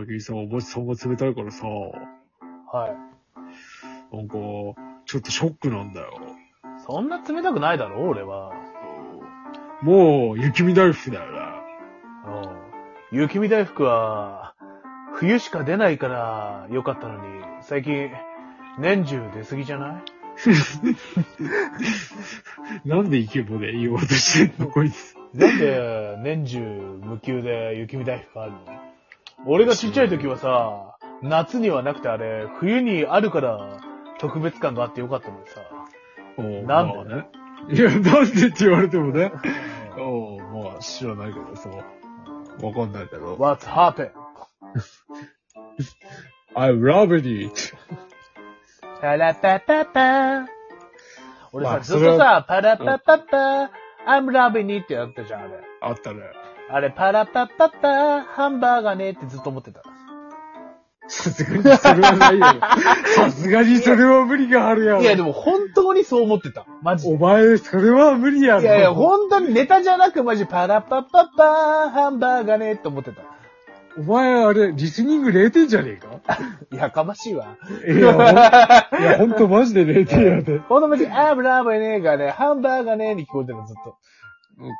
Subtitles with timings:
[0.00, 4.16] 最近さ、マジそんな冷たいからさ、はい。
[4.16, 4.34] なんか、
[5.04, 6.18] ちょっとショックなんだよ。
[6.86, 8.54] そんな冷たくないだろ、俺は。
[9.82, 11.38] もう、雪見大福だよね。
[13.12, 13.18] うん。
[13.18, 14.54] 雪見大福は、
[15.16, 18.08] 冬しか出ないからよかったのに、最近、
[18.78, 20.02] 年中出過ぎじゃない？
[22.88, 25.14] なんでイケボで言おうとしてんの、こいつ。
[25.34, 26.58] なんで年中
[27.02, 28.89] 無休で雪見大福があるの？
[29.46, 33.80] 俺がちっちゃい時はさ、夏にはなくてあれ、冬にあるから
[34.18, 35.60] 特別感があってよかったのにさ。
[36.66, 36.94] なんで？
[36.94, 37.26] まあね。
[37.70, 39.32] いや、なんでって言われてもね。
[39.98, 41.68] おうまあ、知らないけどさ。
[41.70, 41.82] わ
[42.72, 43.36] かんないけど。
[43.36, 44.12] What's happened?
[46.54, 47.48] I love it.
[49.00, 50.46] パラパパパ
[51.52, 53.70] 俺さ、ずっとさ、パラパパパ
[54.06, 55.52] I'm loving it ってやったじゃん、あれ。
[55.80, 56.20] あったね。
[56.72, 59.82] あれ、パラパパパハンバーガーねってずっと思ってた。
[61.08, 62.46] さすがにそれはないよ。
[63.16, 65.00] さすがにそれは無理があるやん。
[65.00, 66.66] いや、でも本当にそう思ってた。
[66.82, 67.14] マジで。
[67.14, 68.60] お前、それは無理やろ。
[68.62, 73.22] いやいや、本当にネタじゃなくマジパラパパパハンバーガーねって思ってた。
[73.98, 76.38] お前、あれ、リスニング0点じゃねえか？
[76.70, 77.56] やかましいわ。
[77.84, 80.58] いや、ほんいや、ほんとマジで0点やで。
[80.68, 83.96] ほんとマジ、アブラブねがね、ハンバーガーねに聞こえてるずっと。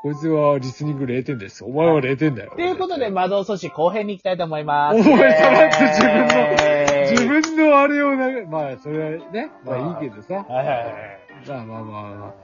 [0.02, 1.64] こいつはリスニング0点です。
[1.64, 2.52] お前は0点だよ。
[2.54, 4.96] ということで、魔導阻止後編に行きたいと思います。
[5.00, 10.34] お前さらっと自分の、えー自分のあれをな、まあ、それはね、まあいいけどさ。
[10.48, 10.86] はいはいはい。
[11.48, 12.34] まあまあまあま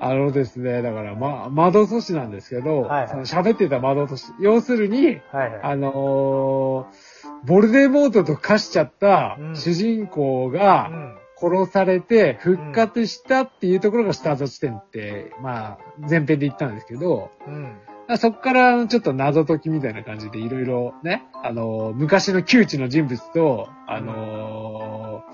[0.00, 0.06] あ。
[0.08, 4.32] あのですね、だから、ま、窓阻止なんですけど、はいはいその喋ってた窓阻止。
[4.40, 5.60] 要するに、はいはい。
[5.62, 17.76] あのーボルデモートと化しちゃったうん主人公がうん殺されて復活したっていうところがスタート地点って、まあ、前編で言ったんですけど、うん。
[18.18, 25.24] そっからちょっと謎解きみたいな感じでいろいろね、あのー昔の窮地の人物と、あの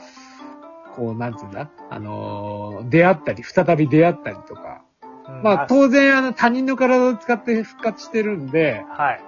[0.91, 1.71] ーこう、なんていうんだ？
[1.91, 4.83] あのー出会ったり、再び出会ったりとか。
[5.29, 9.21] うんまあ、当然、あの、他人の体を使って復活してるんで、はい。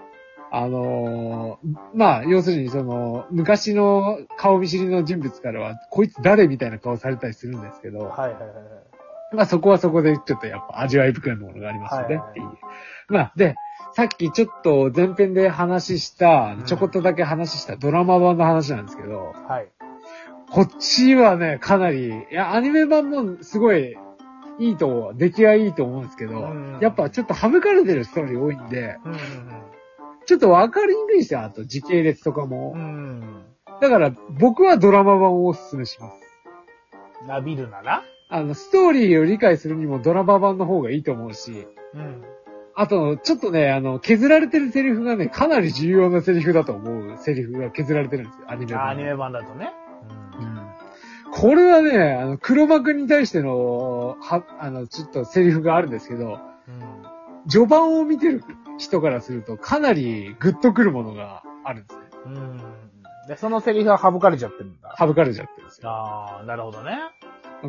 [0.57, 9.35] あのーまあ、要するにその、昔の顔見知りの人物からは、こいつ誰みたいな顔されたりするんですけど、はいはいはいはい。
[9.35, 12.47] まあそこはそこでちょっとやっぱ味わい深いものがありますよねはいっていう。
[13.09, 13.57] まあ、で、
[13.95, 19.69] さっきちょっと前編で話したうん、ちょこっとだけ話したドラマ版の話なんですけど、はい。
[20.53, 23.97] こっちはね、かなり、いや、アニメ版もすごい
[24.61, 29.15] いいと、出来はいいと思うんですけどうん、やっぱちょっと省かれてるストーリー多いんで、うん
[30.27, 32.75] ちょっとわかりにくいんですよ、あと時系列とかうんうも。
[32.77, 33.45] ん。
[33.81, 36.15] だから僕はドラマ版をおすすめします。
[37.23, 37.29] うん。
[37.29, 38.03] なびるなら？
[38.31, 42.23] あの、ストーリーを理解するにもドラマ版の方がいいと思うし、うん。
[42.75, 48.83] あと、ちょっとね、あの、削られてるセリフがね、かなり重要なセリフだと思うセリフが削られてるんですよ、アニメ版。
[48.83, 49.73] あアニメ版だとね。
[50.41, 50.65] うん
[51.37, 57.49] これはね、あの、黒幕に対しての、は、あの、ちょっとセリフがあるんですけど、うん。
[57.49, 58.45] 序盤を見てる
[58.79, 62.03] 人からすると、かなりグッとくるものがあるんですね。
[62.27, 62.35] うん。
[62.35, 62.59] うん。
[63.29, 64.95] で、そのセリフは省かれちゃってるんだ。
[64.99, 65.91] 省かれちゃってるんですよ。
[65.91, 66.99] ああ、なるほどね。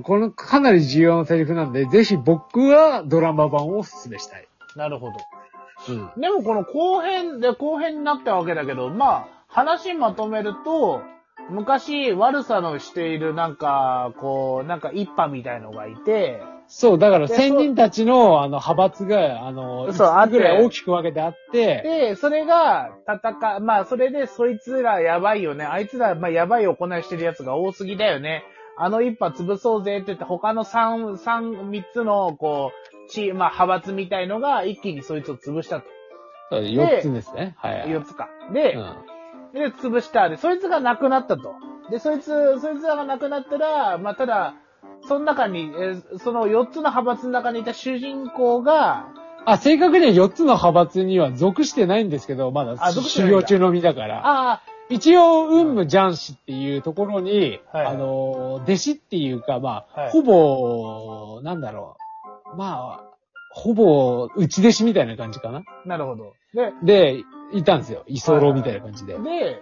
[0.03, 4.47] このかなり重要なセリフなんで、ぜひ僕はドラマ版をお勧めしたい。
[4.75, 5.13] なるほど。
[5.89, 6.21] うん。
[6.21, 11.01] でもこの後編で後編になったわけだけど、まあ、話まとめると、
[11.49, 25.65] 昔悪さのしているなんか、こう、なんか一派みたいのがいて、そう、だからで先人たちの、あの、派閥が、あの、そう5つぐらい大きく分けてあって、で、それが戦、まあ、それでそいつらやばいよね。
[25.65, 28.43] あいつら、まあ、やばい行いしてるやつが多すぎだよね。
[28.77, 35.85] あの一派潰そうぜって言って、他の三、三、三つの、こう、チーまあ、派閥みたいのが一気にそいつを潰したと。
[36.49, 37.55] そう4つですね。
[37.57, 37.91] はい。
[37.91, 38.27] 四つか。
[38.53, 39.14] で、うん。
[39.55, 40.29] で、潰した。
[40.29, 41.55] で、そいつが亡くなったと。
[41.89, 44.55] で、そいつ、そいつらが亡くなったら、まあ、ただ、
[45.07, 49.07] その中に、えーその4つの派閥の中にいた主人公が、
[49.45, 54.21] あ、正確には4つの派閥には属してないんですけど、まだ修行中の身だから。
[54.25, 61.97] あ一応、運武ジャン氏っていうところに、はいあの、弟子っていうか、まあ、はいほぼ、なんだろ
[62.53, 62.57] う。
[62.57, 63.14] まあ、
[63.55, 65.59] ほぼ、内弟子みたいな感じかな。
[65.59, 66.33] あ、なるほど。
[66.53, 67.23] で、で、
[67.53, 68.03] いたんですよ。
[68.05, 69.17] 居候みたいな感じで。
[69.17, 69.61] で、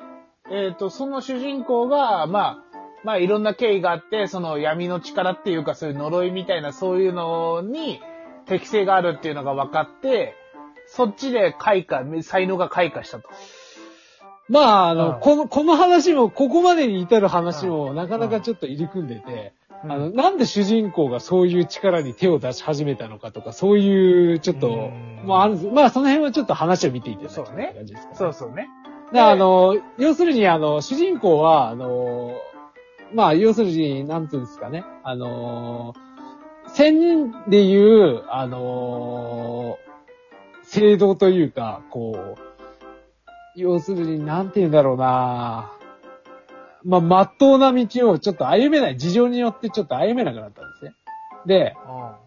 [0.51, 2.57] えっ、と、その主人公が、まあ、
[3.03, 8.01] まあ、いろんな経緯があって、その闇の力っていうか、そういう呪いみたいな、そういうのに
[8.47, 10.33] 適性があるっていうのが分かって、
[10.87, 13.29] そっちで開花、才能が開花したと。
[14.49, 19.51] まあ、あの、うんこの、この話も、ここまでに至る話も、なかなかちょっと入り組んでて、うん
[19.83, 28.69] あの、なんで主人公がそういう力に手を出し始めたのかとか、そういう、ちょっとうん、まああるんですまあその辺はちょっと話を見ていただきたいそうね感じですか、そうそうね。
[29.11, 32.31] で、あの、要するに、あの、主人公は、あの、
[33.13, 35.93] まあ、要するに、なんていうんですかね、あの、
[36.69, 37.79] 千人で言
[38.15, 39.77] う、あの、
[40.63, 42.41] 制度というか、こう、
[43.55, 45.71] 要するに、なんて言うんだろうな
[46.85, 50.93] まあ、まっとうな道をちょっと歩めない、事情によってちょっと歩めなくなったんですね。
[51.45, 51.75] で、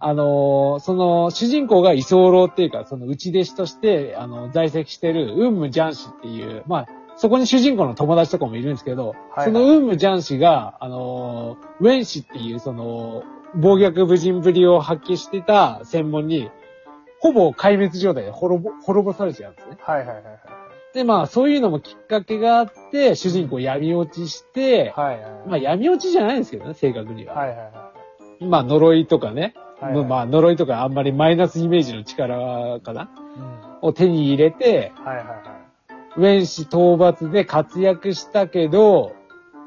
[0.00, 6.87] あのーその、主人公が居候っていうか、その内弟子として、あの、在籍してる、ウンムジャンシっていう、まあ、
[7.17, 13.23] そこに主人公の友達とかもいるんですけど、はいそのウンムジャンシが、あのーウェンシっていう、その、
[13.55, 16.50] 暴虐無人ぶりを発揮してた専門に、
[17.20, 19.79] ほぼ壊滅状態で滅ぼ、滅ぼされちゃうんですね。
[19.81, 20.65] はいはいはいはい。
[20.96, 25.48] で、まあ、そういうのもきっかけがあって、主人公闇落ちして、はいはいはい。
[25.48, 27.34] まあ、闇落ちじゃないんですけどね、正確には。
[27.34, 27.93] はいはいは
[28.40, 28.44] い。
[28.46, 33.10] まあ、呪いとかね、はいはいまあ、呪いとかあんまりマイナスイメージの力かな
[33.82, 35.37] うんを手に入れて、はいはいはい。
[36.16, 39.14] ウェンシ討伐で活躍したけど、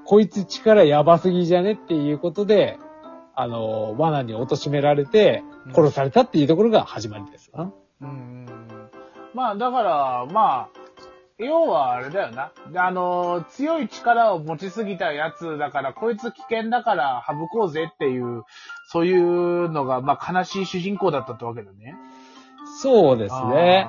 [0.05, 2.79] こいつ力やばすぎじゃねっていうことで、
[3.35, 5.43] あの、罠に貶められて、
[5.75, 7.71] 殺されたっていうところが始まりですな。
[8.01, 8.89] うんうんうん。
[9.35, 10.88] まあ、だから、まあ、
[11.39, 12.51] 要はあれだよな。
[12.71, 18.43] であの、強い力を持ちすぎたやつだから、こいつ危険だから省こうぜっていう、
[18.87, 21.95] そういうのが、まあ、悲しい主人公だったってわけだね。
[22.81, 23.87] そうですね。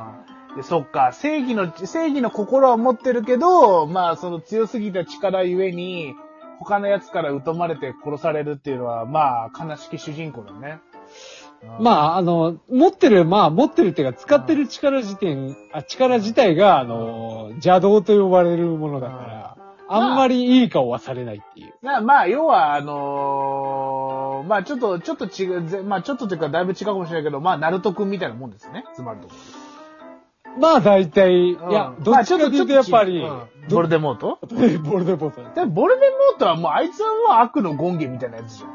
[0.57, 6.15] で、そっか、正義の、正義の心は持ってるけど、まあ、その強すぎた力ゆえに、
[6.61, 10.81] 他の奴から疎まれて殺されるっていうのは、まあ、悲しき主人公だね。
[11.81, 19.57] まあ、あの、持ってる、まあ、持ってるっていうか、使ってる力自体、あ力自体が、あの、邪道と呼ばれるものだから、
[19.89, 21.75] あんまりいい顔はされないっていう。
[21.83, 28.85] なまあ、要は、あのーまあ、ちょっと、ちょっと違う、ぜまあ、ちょっとというか、だいぶ違うかもしれないけど、まあ、ナルト君みたいなもんですね。
[28.95, 29.35] つまるとこ
[30.59, 31.73] まあ、大体、いろ。
[31.73, 34.39] やう、んどっちかというと、やっぱり、まあちょっと違ううんボルデモート？
[34.49, 35.67] ボルデモート。
[35.67, 38.71] ボルデモートはもう、あいつはもう悪の権限みたいなやつじゃん。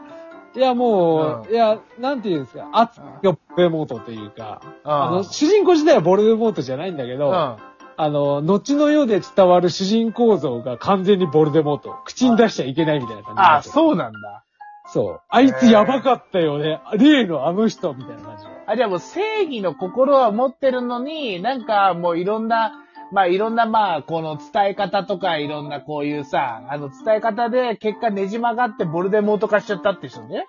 [0.56, 7.56] いや、もう、うんいや、なんていうんですか、熱がボルデモートというか、あの、うん主人公自体はボルデモートじゃないんだけど、うん。
[7.98, 11.96] あの、後の世で伝わる主人公像が完全にボルデモート。
[12.06, 14.44] 口に出しちゃいけないみたいな感じになあ、ってるそうなんだ。
[14.88, 15.22] そう。
[15.30, 16.82] あいつやばかったよね。
[16.94, 18.50] 例のあの人みたいな感じで。
[18.68, 22.74] あ、じゃあもう正義の心は持ってるのに、なんかもういろんな、
[23.12, 30.46] まあいろんなまあ、この伝え方とかいろんなこういうさ、あの伝え方で結果ねじ曲がってボルデモート化しちゃったって人ね。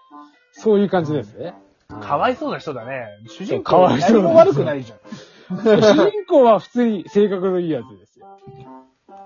[0.53, 1.55] そういう感じですね。
[2.01, 3.07] かわいそうな人だね。
[3.29, 4.99] 主人か公わいそうな何も悪くないじゃん。
[5.49, 8.27] 主人公は普通に性格のいいやつですよ。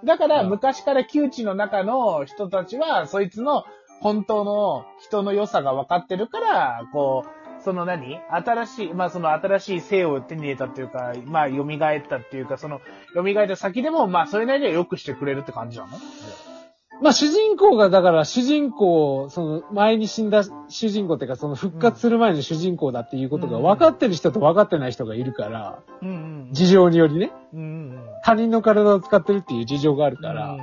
[0.05, 3.65] だからうん昔から窮地の中の人たちは、そいつの
[4.01, 8.21] 本当の人の良さが分かってるから、こう、その何？
[8.31, 12.81] 新しい、まあその新しい性を手に入れたっていうか、まあ蘇ったっていうか、その
[13.15, 15.91] 蘇った先でも、まあそれなりには良くしてくれるって感じなの？
[17.03, 25.83] まあ主人公が、だから主人公、その前に死んだ主人公っていうか、その復活する前の主人公だっていうことが分かってる人と分かってない人がいるから。
[26.53, 28.01] 事情によりね、うんうん。
[28.23, 30.59] 他人の体を使ってるっていう事情があるから、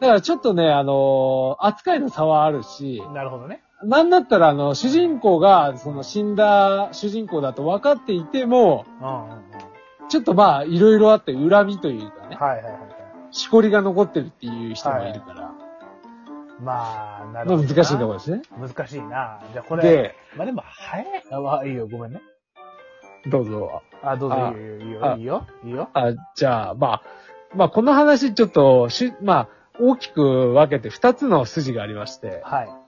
[0.00, 3.62] だからちょっとね、あのー扱いの差はあるしう、んなるほどね。
[3.82, 9.40] なんだったらあの、主人公が、その死んだ主人公だと分かっていても、うんうんうん。
[10.08, 13.34] ちょっとまあ、いろいろあって恨みというかね、はいはいはいはい。
[13.34, 15.52] しこりが残ってるっていう人がいるから、
[16.60, 17.68] まあ、なるまあほど。
[17.68, 18.42] 難しいところですね。
[18.58, 19.40] 難しいな。
[19.52, 21.06] じゃあこれ、で、まあでも早い。
[21.30, 22.20] あ、まあいいよ、ごめんね。
[23.30, 23.82] どうぞ。
[24.02, 25.88] あ、どうぞ、あいいよ、いいよ、あいいよ、いいよ。
[25.94, 27.02] あ、じゃあ、まあ、
[27.54, 32.79] まあ、この話ちょっと、し、まあ、大きく分けて二つの筋がありまして、はい。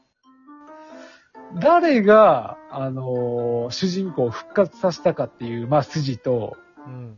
[1.60, 6.56] 誰が、あのー主人公を復活させたかっていう、まあ、筋と、
[6.86, 7.16] うん。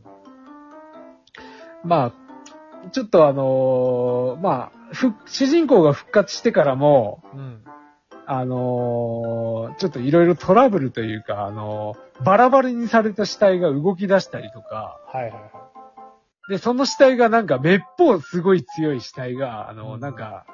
[1.83, 2.13] ま
[2.85, 7.63] あ、ちょっとあのーまあ、ふ、主人公が復活してからも、うん。
[8.27, 16.51] あのーちょっといろいろトラブルというか、あのーバラバラにされた死体が動き出したりとか、はいはいはい。
[16.51, 20.45] で、その死体がなんかめっぽうすごい強い死体が、あの、うんなんか、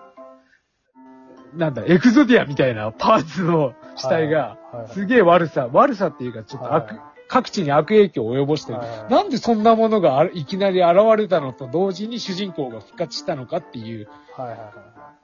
[1.53, 4.57] なんだ、エクゾディアみたいなパーツの死体が、
[4.93, 6.99] すげえ悪さ、悪さっていうかちょっと悪、はい
[7.31, 8.79] 各地に悪影響を及ぼしてる。
[8.79, 14.09] はいなんでそんなものがいきなり現れたのと同時に主人公が復活したのかっていう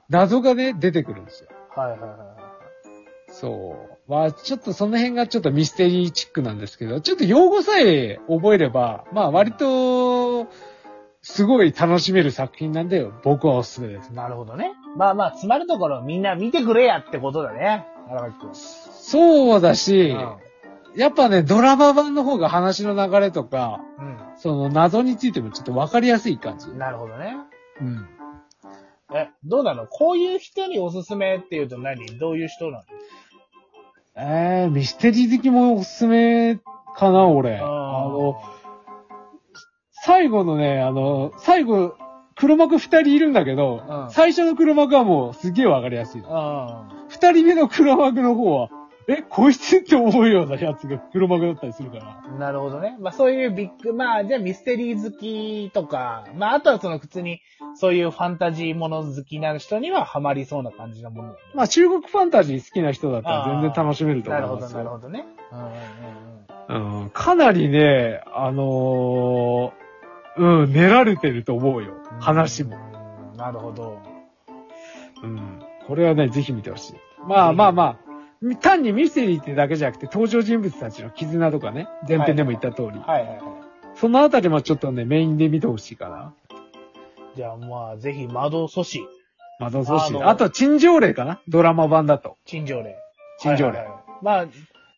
[0.08, 1.50] 謎がね、出てくるんですよ。
[1.76, 1.90] はい。
[1.90, 2.18] はいはいはい
[3.30, 3.76] そ
[4.08, 4.10] う。
[4.10, 10.46] まあ、ちょっとその辺がちょっとミステリーチックなんですけど、ちょっと用語さえ覚えれば、まあ割と、
[11.20, 14.08] すごい楽しめる作品なんで、僕はおすすめです。
[14.08, 14.16] はい。
[14.16, 14.72] なるほどね。
[14.98, 17.86] まあまあ、詰まるところみんな見てくれやってことだね。
[18.10, 18.50] 荒垣君。
[18.52, 20.36] そうだし、うん
[20.96, 26.68] やっぱね、ドラマ版の方が話の流れとか、うその謎についてもちょっとわかりやすい感じ。
[26.68, 26.78] ん。
[26.78, 27.36] なるほどね。
[27.80, 28.08] うん。
[29.14, 29.86] え、どうなの？
[29.86, 32.18] こういう人におすすめっていうと何？
[32.18, 32.84] どういう人なの？
[34.16, 36.56] えー、ミステリー好きもおすすめ
[36.96, 37.58] かな、俺。
[37.58, 38.42] あの、
[39.92, 41.94] 最後のね、あの、最後、
[42.38, 46.20] 黒幕二人いるんだけど、うん最初の黒幕はもうすげえわかりやすい。
[46.20, 46.28] うん。
[47.08, 48.68] 二人目の黒幕の方は、
[49.08, 52.38] え、こいつって思うようなやつが黒幕だったりするから。
[52.38, 52.96] なるほどね。
[53.00, 57.40] まあそういうビッグ、まあじゃあミステリー好きとか、まああとはその普通に
[57.74, 61.34] そういうファンタジーもの好きな人にはハマりそうな感じのものね。
[61.54, 64.78] まあ中国ファンタジー好きな人だったら全然楽しめるとなるほど、思いますよ。
[64.78, 65.26] なるほどね。
[65.52, 67.02] うんうんうんうん。
[67.02, 69.87] うん、かなりね、あのー
[70.38, 71.94] うん、練られてると思うよ。
[72.20, 72.76] 話も。
[73.36, 74.00] なるほど。
[75.22, 75.60] うん。
[75.86, 76.94] これはね、ぜひ見てほしい。
[77.26, 82.88] まあまあまあ、単にミステリーってだけじゃなくて、登場人物たちの絆とかね、前編でも言った通り。
[83.00, 83.40] はいはいはい。
[83.94, 86.34] そのあたりもちょっとね、メインで見てほしいかな。
[87.34, 89.00] じゃあまあぜひ窓阻止、
[89.58, 92.36] まだそうしあのあと、陳情令かなドラマ版だと。
[92.44, 92.96] 陳情令。
[93.40, 93.86] 陳情令。
[94.22, 94.46] まあ、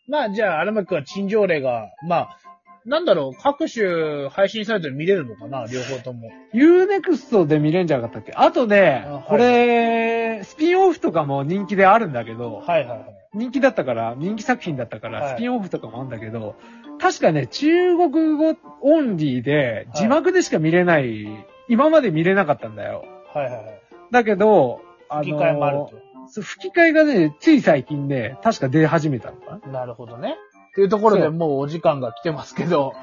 [0.07, 2.39] まあじゃあ荒牧くんは陳情令が、まあ、
[2.87, 6.31] なんだろう、各種配信サイトで見れるのかな両方とも。
[6.55, 8.33] Unext で見れんじゃなかったっけ？
[8.35, 13.17] あとねあはい、これ、スピンオフとかも人気であるんだけど、はいはいはい。
[13.35, 16.57] 人気だったから、人気作品だったから、はいスピンオフとかもあるんだけど、
[16.99, 21.27] 確かね、中国語オンリーで、字幕でしか見れない、
[21.69, 23.05] 今まで見れなかったんだよ。
[23.33, 23.81] はいはいはい。
[24.11, 25.93] だけど、あの吹き替えもあると。
[26.33, 29.81] そう吹き替えがね、つい最近ね、確か出始めたのかな。
[29.81, 30.37] なるほどね。
[30.71, 32.95] っていうところでもうお時間が来てますけど。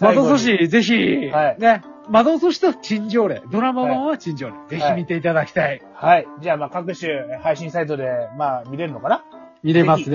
[0.00, 5.80] 窓阻止、ぜひ、はいね、窓阻止と陳情令、ドラマ版は陳情令、ぜひ見ていただきたい。
[5.94, 6.26] はい。
[6.42, 7.08] じゃあまあ各種
[7.42, 8.04] 配信サイトで、
[8.36, 9.24] まあ見れるのかな？
[9.62, 10.04] 見れますね。